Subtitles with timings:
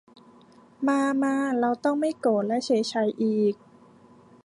[0.87, 3.53] มา มา เราต้องไม่โกรธและเฉไฉอีก